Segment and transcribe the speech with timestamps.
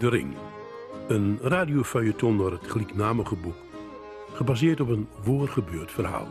[0.00, 0.34] De Ring.
[1.08, 3.56] Een radiofeuilleton door het gelijknamige boek.
[4.32, 6.28] Gebaseerd op een voorgebeurd verhaal.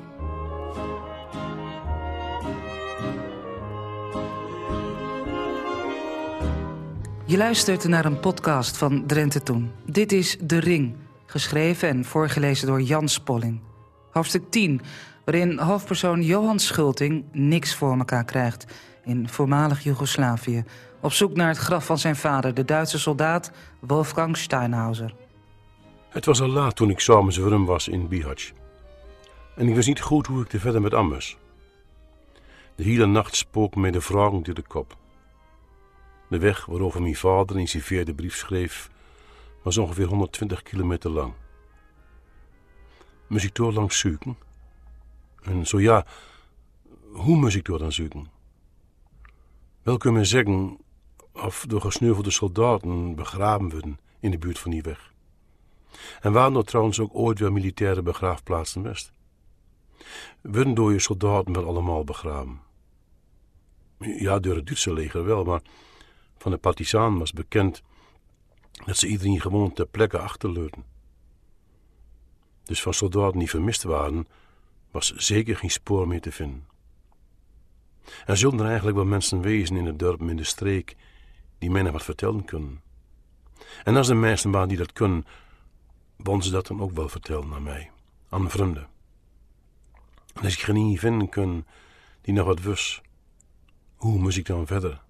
[7.25, 9.71] Je luistert naar een podcast van Drenthe Toen.
[9.85, 10.95] Dit is De Ring,
[11.25, 13.61] geschreven en voorgelezen door Jan Spolling.
[14.11, 14.81] Hoofdstuk 10,
[15.25, 18.65] waarin hoofdpersoon Johan Schulting niks voor elkaar krijgt
[19.03, 20.63] in voormalig Joegoslavië.
[21.01, 25.13] Op zoek naar het graf van zijn vader, de Duitse soldaat Wolfgang Steinhauser.
[26.09, 28.53] Het was al laat toen ik voor hem was in Bihać.
[29.55, 31.37] En ik wist niet goed hoe ik te verder met Ammers.
[32.75, 34.97] De hele nacht spook mij de vragen door de kop.
[36.29, 38.89] De weg waarover mijn vader in zijn vierde brief schreef,
[39.63, 41.33] was ongeveer 120 kilometer lang.
[43.27, 44.37] Moest ik door langs zoeken?
[45.43, 46.05] En zo ja,
[47.11, 48.27] hoe moest ik door dan zoeken?
[49.83, 50.77] Wel kun men zeggen
[51.45, 55.13] of de gesneuvelde soldaten begraven worden in de buurt van die weg.
[56.21, 59.11] En waren er trouwens ook ooit weer militaire begraafplaatsen best?
[60.41, 62.59] Worden door je soldaten wel allemaal begraven?
[63.99, 65.61] Ja, door het Duitse leger wel, maar
[66.37, 67.81] van de partisanen was bekend
[68.85, 70.85] dat ze iedereen gewoon ter plekke achterleurden.
[72.63, 74.27] Dus van soldaten die vermist waren,
[74.91, 76.67] was zeker geen spoor meer te vinden.
[78.25, 80.95] Er zullen er eigenlijk wel mensen wezen in het dorp, in de streek,
[81.59, 82.81] die mij nog wat vertellen kunnen.
[83.83, 85.25] En als de meesten waren die dat kunnen,
[86.15, 87.91] wilden ze dat dan ook wel vertellen aan mij,
[88.29, 88.87] aan vrienden.
[90.33, 91.65] En als ik geen vinden kon
[92.21, 93.01] die nog wat wist,
[93.95, 95.01] hoe moest ik dan verder?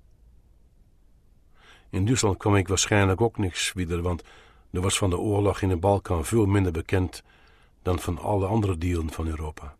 [1.89, 4.23] In Duitsland kwam ik waarschijnlijk ook niks wieder, want
[4.72, 7.23] er was van de oorlog in de Balkan veel minder bekend
[7.81, 9.75] dan van alle andere delen van Europa.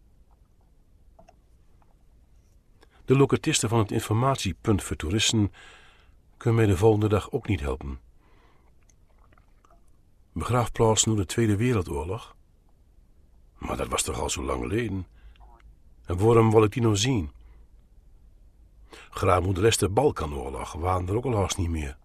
[3.06, 5.52] De locatisten van het informatiepunt voor toeristen
[6.40, 8.00] kunnen mij de volgende dag ook niet helpen.
[10.32, 12.36] Begraafplaats nu de Tweede Wereldoorlog?
[13.58, 15.08] Maar dat was toch al zo lang geleden?
[16.06, 17.32] En waarom wil ik die nog zien?
[19.10, 21.98] Graag moet de rest de Balkanoorlog waren er ook al haast niet meer.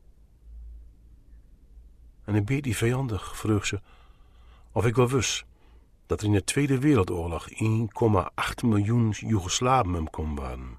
[2.24, 3.80] En een beetje vijandig vroeg ze
[4.72, 5.44] of ik wel wist
[6.06, 7.56] dat er in de Tweede Wereldoorlog 1,8
[8.64, 10.78] miljoen Joegoslaven kon waren.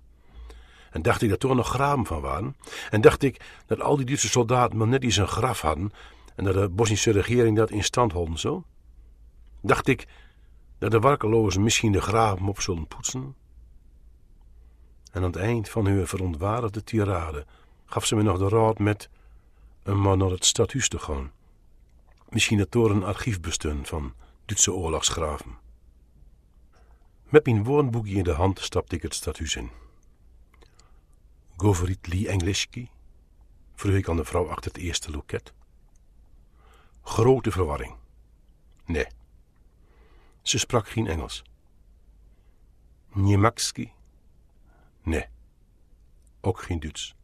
[0.95, 2.55] En dacht ik dat er nog graven van waren.
[2.89, 5.93] En dacht ik dat al die Duitse soldaten maar net iets een graf hadden
[6.35, 8.63] en dat de Bosnische regering dat in stand hielden zo.
[9.61, 10.07] Dacht ik
[10.77, 13.35] dat de warkelozen misschien de graven op zullen poetsen.
[15.11, 17.45] En aan het eind van hun verontwaardigde tirade
[17.85, 19.09] gaf ze me nog de raad met
[19.83, 21.31] een man naar het stadhuis te gaan.
[22.29, 24.13] Misschien het door een archief bestun van
[24.45, 25.57] Duitse oorlogsgraven.
[27.29, 29.84] Met mijn woonboekje in de hand stapte ik het stadhuis in.
[31.57, 32.89] Govorit li Englischki?
[33.75, 35.53] vroeg ik aan de vrouw achter het eerste loket.
[37.01, 37.95] Grote verwarring.
[38.85, 39.07] Nee.
[40.41, 41.43] Ze sprak geen Engels.
[43.13, 43.91] Niemakski?
[45.03, 45.25] Nee.
[46.41, 47.15] Ook geen Duits.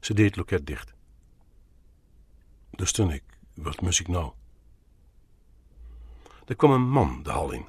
[0.00, 0.92] Ze deed het loket dicht.
[2.70, 3.22] Dus toen ik,
[3.54, 4.32] wat moest ik nou?
[6.46, 7.66] Er kwam een man de hal in.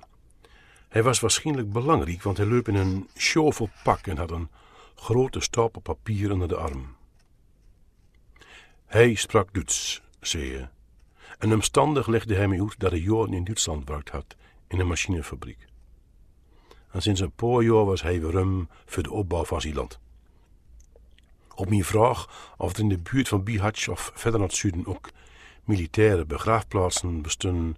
[0.88, 3.10] Hij was waarschijnlijk belangrijk, want hij liep in een
[3.84, 4.50] pak en had een
[5.00, 6.96] grote stapel papier onder de arm.
[8.86, 10.70] Hij sprak Duits, zei hij.
[11.38, 14.36] En omstandig legde hij mij uit dat hij jaren in Duitsland werkt had,
[14.68, 15.68] in een machinefabriek.
[16.92, 20.00] En sinds een paar jaar was hij weer voor de opbouw van zijn land.
[21.56, 24.86] Op mijn vraag of er in de buurt van Bihać of verder naar het zuiden
[24.86, 25.10] ook
[25.64, 27.78] militaire begraafplaatsen bestonden,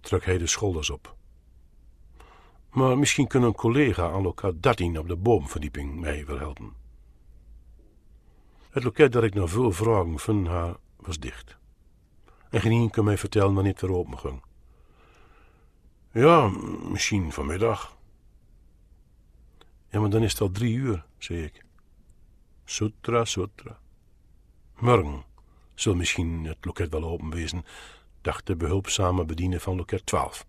[0.00, 1.13] trok hij de schouders op.
[2.74, 6.72] Maar misschien kan een collega aan lokaal 13 op de boomverdieping mij wel helpen.
[8.70, 11.56] Het loket dat ik naar veel vragen van haar was dicht.
[12.50, 14.42] En geen kan mij vertellen wanneer het weer open ging.
[16.12, 16.48] Ja,
[16.90, 17.96] misschien vanmiddag.
[19.88, 21.64] Ja, maar dan is het al drie uur, zei ik.
[22.64, 23.78] Sutra, sutra.
[24.78, 25.24] Morgen
[25.74, 27.64] zal misschien het loket wel open wezen,
[28.20, 30.46] dacht de behulpzame bediener van loket 12.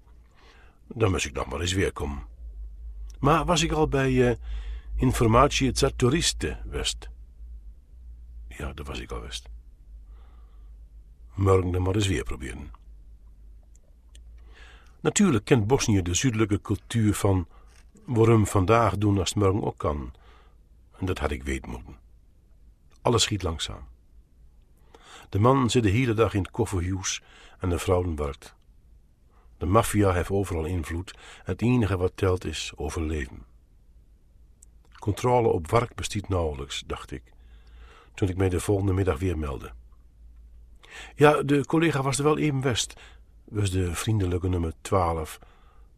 [0.88, 2.24] Dan moest ik dan maar eens weer komen.
[3.20, 4.36] Maar was ik al bij uh,
[4.96, 7.10] informatie het toeristen west?
[8.48, 9.50] Ja, dat was ik al west.
[11.34, 12.72] Morgen dan maar eens weer proberen.
[15.00, 17.48] Natuurlijk kent Bosnië de zuidelijke cultuur van
[18.06, 20.14] waarom vandaag doen als het morgen ook kan.
[20.98, 21.98] En dat had ik weten moeten.
[23.02, 23.88] Alles schiet langzaam.
[25.30, 27.22] De man zit de hele dag in het kofferhuis
[27.60, 28.56] en de vrouw werkt.
[29.58, 31.14] De maffia heeft overal invloed.
[31.44, 33.46] Het enige wat telt is overleven.
[35.00, 37.24] Controle op werk bestiet nauwelijks, dacht ik,
[38.14, 39.72] toen ik mij de volgende middag weer meldde.
[41.16, 42.94] Ja, de collega was er wel even west,
[43.44, 45.40] was de vriendelijke nummer 12.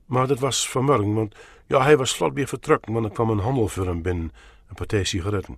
[0.06, 3.40] Maar dat was vanmorgen, want ja, hij was vlot weer vertrokken, want er kwam een
[3.40, 4.32] handel voor binnen,
[4.68, 5.58] een partij sigaretten.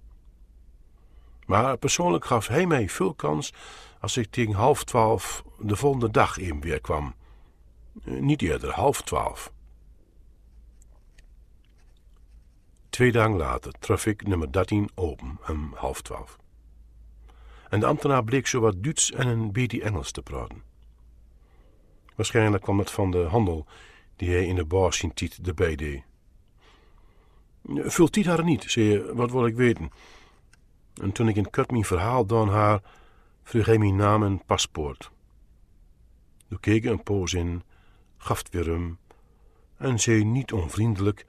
[1.46, 3.54] Maar persoonlijk gaf hij mij veel kans
[4.00, 7.16] als ik tegen half twaalf de volgende dag even weer kwam.
[8.04, 9.52] Eh, niet eerder, half twaalf.
[12.90, 16.38] Twee dagen later traf ik nummer 13 open om half twaalf.
[17.70, 20.64] En de ambtenaar bleek zo wat Duits en een beetje Engels te praten.
[22.16, 23.66] Waarschijnlijk kwam het van de handel
[24.16, 26.04] die hij in de bar zien tiet erbij deed.
[27.66, 29.90] Vult tiet haar niet, zei je, wat wil ik weten?
[31.02, 32.82] En toen ik in kort mijn verhaal dan haar,
[33.44, 35.12] vroeg hij mijn naam en paspoort.
[36.50, 37.64] Toen keek een poos in,
[38.20, 38.98] gaf weer
[39.78, 41.26] en zei niet onvriendelijk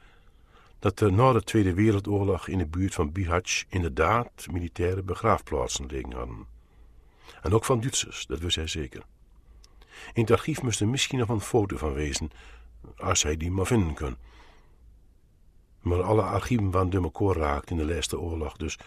[0.79, 6.13] dat er na de Tweede Wereldoorlog in de buurt van Bihać inderdaad militaire begraafplaatsen liggen
[6.13, 6.47] hadden.
[7.43, 9.03] En ook van Duitsers, dat wist hij zeker.
[10.13, 12.31] In het archief moest er misschien nog een foto van wezen,
[12.97, 14.17] als hij die maar vinden kon.
[15.81, 18.79] Maar alle archieven waren door elkaar raakt in de laatste oorlog, dus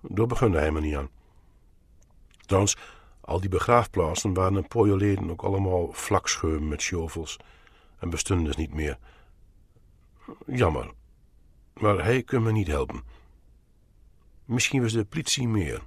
[0.00, 1.08] daar begon hij maar niet aan.
[2.46, 2.76] Trouwens,
[3.22, 7.36] al die begraafplaatsen waren een paar jaar ook allemaal vlakscheum met shovels
[7.98, 8.98] en bestonden dus niet meer.
[10.46, 10.92] Jammer,
[11.74, 13.02] maar hij kon me niet helpen.
[14.44, 15.82] Misschien was de politie meer.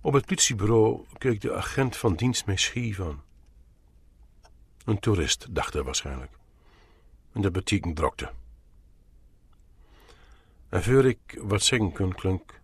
[0.00, 3.00] Op het politiebureau keek de agent van dienst mij schief.
[4.84, 6.32] Een toerist, dacht hij waarschijnlijk.
[7.32, 8.30] En dat betekent drokte.
[10.68, 12.60] En voor ik wat zeggen kon, klonk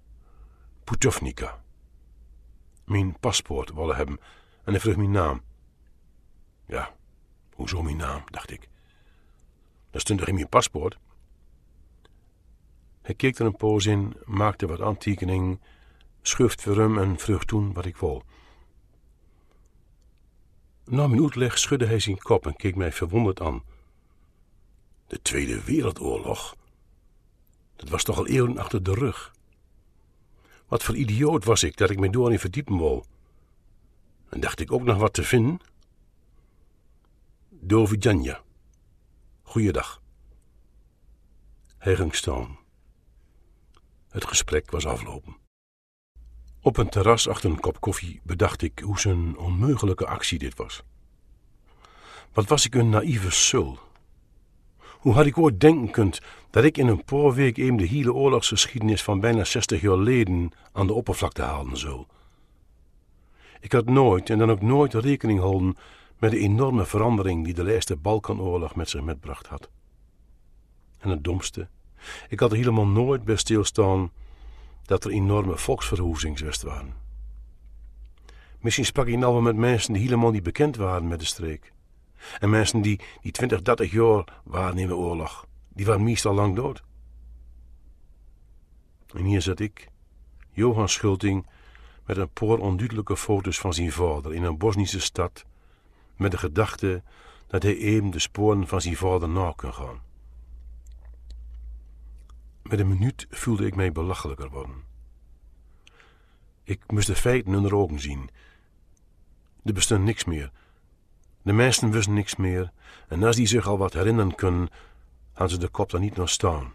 [0.84, 1.63] Putovnica.
[2.84, 4.20] Mijn paspoort willen hebben
[4.64, 5.42] en hij vroeg mijn naam.
[6.66, 6.94] Ja,
[7.54, 8.68] hoezo mijn naam, dacht ik.
[9.90, 10.98] Dat stond er in mijn paspoort.
[13.02, 15.60] Hij keek er een poos in, maakte wat aantekening,
[16.22, 18.22] schuft voor hem en vroeg toen wat ik wou.
[20.84, 23.62] Na mijn uitleg schudde hij zijn kop en keek mij verwonderd aan.
[25.06, 26.56] De Tweede Wereldoorlog?
[27.76, 29.33] Dat was toch al eeuwen achter de rug.
[30.74, 33.02] Wat voor idioot was ik dat ik me door in verdiepen wou.
[34.28, 35.60] En dacht ik ook nog wat te vinden?
[37.48, 38.42] Dovidjanja.
[39.42, 40.02] Goeiedag.
[42.10, 42.58] Staan.
[44.08, 45.36] Het gesprek was aflopen.
[46.60, 50.82] Op een terras achter een kop koffie bedacht ik hoe zijn onmogelijke actie dit was.
[52.32, 53.78] Wat was ik een naïeve sul.
[54.78, 56.20] Hoe had ik ooit denken kunt
[56.54, 60.50] dat ik in een paar week even de hele oorlogsgeschiedenis van bijna 60 jaar geleden
[60.72, 62.04] aan de oppervlakte halen zou.
[63.60, 65.76] Ik had nooit en dan ook nooit rekening gehouden
[66.18, 69.70] met de enorme verandering die de laatste Balkanoorlog met zich metbracht had.
[70.98, 71.68] En het domste,
[72.28, 74.10] ik had er helemaal nooit bij stilstaan
[74.84, 76.94] dat er enorme volksverwoestings waren.
[78.60, 81.72] Misschien sprak ik nou wel met mensen die helemaal niet bekend waren met de streek.
[82.38, 86.56] En mensen die, die 20, 30 jaar waren in de oorlog, die waren meestal lang
[86.56, 86.82] dood.
[89.14, 89.88] En hier zat ik,
[90.50, 91.46] Johan Schulting,
[92.06, 95.44] met een paar onduidelijke foto's van zijn vader in een Bosnische stad,
[96.16, 97.02] met de gedachte
[97.46, 100.02] dat hij even de sporen van zijn vader na kon gaan.
[102.62, 104.82] Met een minuut voelde ik mij belachelijker worden.
[106.62, 108.30] Ik moest de feiten in de ogen zien.
[109.64, 110.50] Er bestond niks meer.
[111.42, 112.72] De meesten wisten niks meer,
[113.08, 114.68] en als die zich al wat herinneren kunnen,
[115.34, 116.72] hadden ze de kop daar niet naar staan.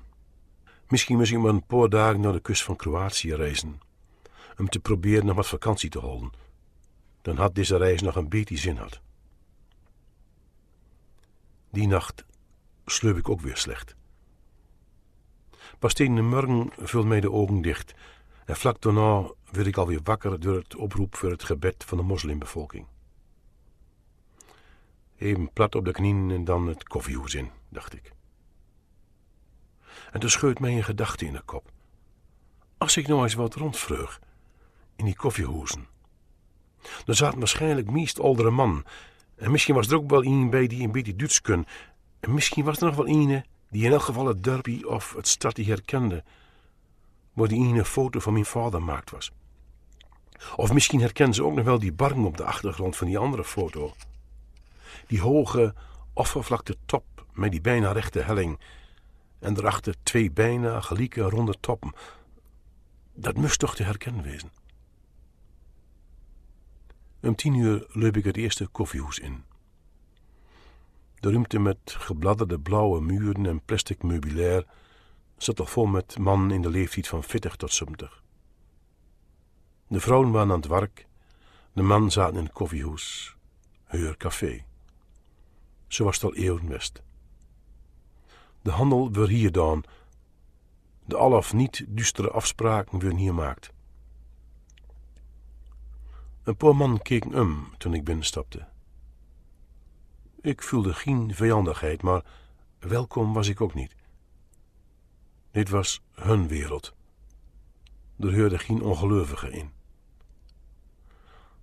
[0.88, 3.82] Misschien moest ik maar een paar dagen naar de kust van Kroatië reizen,
[4.58, 6.32] om te proberen nog wat vakantie te houden.
[7.22, 9.02] Dan had deze reis nog een beetje zin had.
[11.70, 12.26] Die nacht
[12.86, 13.96] sleep ik ook weer slecht.
[15.80, 17.94] Pas tegen de morgen vulde mij de ogen dicht
[18.46, 22.04] en vlak daarna werd ik alweer wakker door het oproep voor het gebed van de
[22.04, 22.88] moslimbevolking.
[25.18, 28.18] Even plat op de knieën en dan het koffiehoes in, dacht ik.
[30.12, 31.72] En toen scheut mij een gedachte in de kop.
[32.78, 34.20] Als ik nou eens wat rondvreug
[34.96, 35.88] in die koffiehoezen.
[37.06, 38.86] Er zaten waarschijnlijk meest oudere man.
[39.36, 41.66] En misschien was er ook wel een bij die een beetje Duits kon.
[42.20, 45.28] En misschien was er nog wel een die in elk geval het derby of het
[45.28, 46.24] stadje herkende,
[47.34, 49.32] waar die ene foto van mijn vader maakt was.
[50.56, 53.44] Of misschien herkennen ze ook nog wel die barng op de achtergrond van die andere
[53.44, 53.94] foto.
[55.08, 55.74] Die hoge,
[56.14, 57.04] oppervlakte top
[57.34, 58.60] met die bijna rechte helling
[59.40, 61.94] en daarachter twee bijna gelijke ronde toppen.
[63.14, 64.52] Dat moest toch te herkennen wezen.
[67.22, 69.44] Om tien uur loop ik het eerste koffiehoes in.
[71.20, 74.66] De ruimte met gebladderde blauwe muren en plastic meubilair
[75.38, 78.24] zat al vol met mannen in de leeftijd van 40 tot 70.
[79.88, 81.08] De vrouwen waren aan het werk,
[81.74, 83.36] de man zaten in het koffiehoes,
[83.84, 84.66] heur café.
[85.88, 87.02] Zo was het al eeuwen west.
[88.62, 89.84] De handel werd hier dan,
[91.06, 93.72] de al of niet duistere afspraken werden hier gemaakt.
[96.44, 98.68] Een paar man keken om toen ik binnenstapte.
[100.42, 102.24] Ik voelde geen vijandigheid, maar
[102.80, 103.96] welkom was ik ook niet.
[105.52, 106.94] Dit was hun wereld.
[108.20, 109.72] Er hoorde geen ongelovigen in.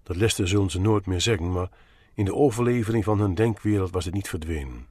[0.02, 1.70] Dat leste zullen ze nooit meer zeggen, maar
[2.14, 4.86] in de overlevering van hun denkwereld was het niet verdwenen.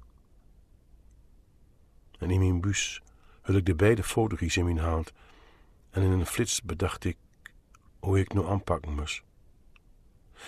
[2.26, 3.02] En in mijn bus
[3.42, 5.14] hul ik de beide foto's in mijn hand
[5.90, 7.18] en in een flits bedacht ik
[8.00, 9.24] hoe ik nou aanpakken moest.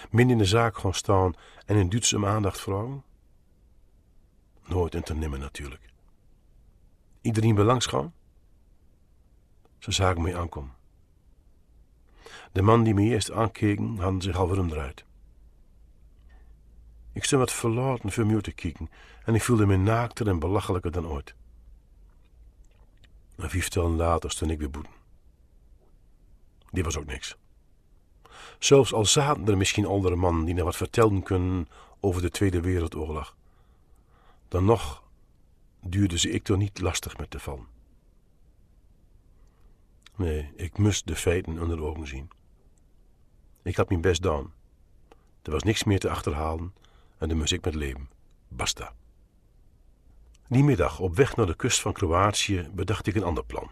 [0.10, 1.34] Min in de zaak gaan staan
[1.65, 3.03] en in Duits aandacht vragen?
[4.65, 5.89] Nooit en te nimmer natuurlijk.
[7.22, 8.13] Iedereen gaan?
[9.77, 10.75] Ze zagen mij aankomen.
[12.51, 15.05] De man die me eerst aankeken, hadden zich al veromdraaid.
[17.13, 18.89] Ik stond wat verlaten voor te kijken
[19.25, 21.36] en ik voelde me naakter en belachelijker dan ooit.
[23.38, 24.91] En vijf later stond ik weer boeten.
[26.72, 27.38] Die was ook niks.
[28.60, 31.67] Zelfs al zaten er misschien andere mannen die nog wat vertelden kunnen
[32.00, 33.36] over de Tweede Wereldoorlog,
[34.48, 35.03] dan nog
[35.82, 37.67] duurde ze ik toch niet lastig met te vallen.
[40.15, 42.29] Nee, ik moest de feiten onder de ogen zien.
[43.63, 44.53] Ik had mijn best gedaan.
[45.41, 46.74] Er was niks meer te achterhalen
[47.17, 48.10] en moest ik met leven.
[48.48, 48.94] Basta.
[50.50, 53.70] Die middag, op weg naar de kust van Kroatië, bedacht ik een ander plan.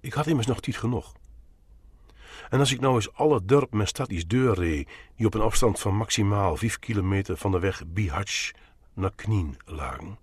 [0.00, 1.14] Ik had immers nog tijd genoeg.
[2.50, 5.80] En als ik nou eens alle dorp en stadjes deur reed, die op een afstand
[5.80, 8.50] van maximaal vijf kilometer van de weg Bihac
[8.92, 10.18] naar Knien lagen.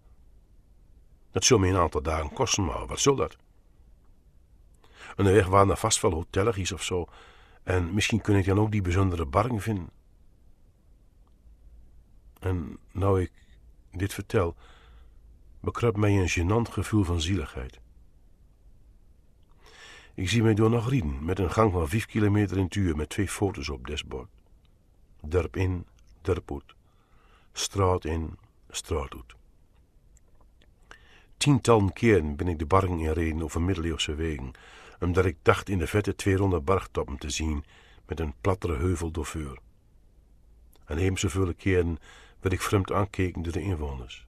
[1.31, 3.37] Dat zou me een aantal dagen kosten, maar wat zal dat?
[5.15, 7.07] weg waren er vast wel hotelletjes of zo,
[7.63, 9.89] en misschien kun ik dan ook die bijzondere barring vinden.
[12.39, 13.31] En nou ik
[13.91, 14.55] dit vertel,
[15.65, 17.79] bekruipt mij een gênant gevoel van zieligheid.
[20.13, 22.95] Ik zie mij door nog rieden, met een gang van vijf kilometer in het uur,
[22.95, 24.29] met twee foto's op desbord.
[25.21, 25.85] Derp in,
[26.21, 26.75] derp uit.
[27.53, 28.37] Straat in,
[28.69, 29.35] straat uit.
[31.37, 34.51] Tientallen keren ben ik de barring inreden over middeleeuwse wegen,
[34.99, 37.63] omdat ik dacht in de vette twee ronde bargtoppen te zien,
[38.07, 39.59] met een plattere heuvel door vuur.
[40.85, 41.97] En even zoveel keren
[42.39, 44.24] werd ik vreemd aankeken door de inwoners.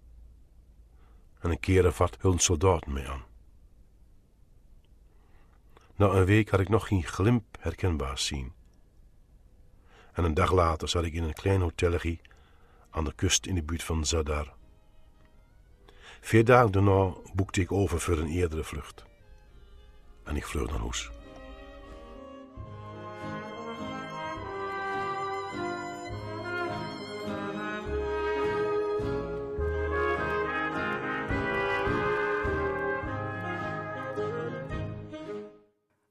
[1.39, 3.24] En een keer vat hun soldaten mee aan.
[5.96, 8.53] Na een week had ik nog geen glimp herkenbaar zien.
[10.13, 12.17] En een dag later zat ik in een klein hotelletje
[12.89, 14.53] aan de kust in de buurt van Zadar.
[16.22, 19.06] Vier dagen daarna boekte ik over voor een eerdere vlucht.
[20.24, 21.12] En ik vloog naar huis.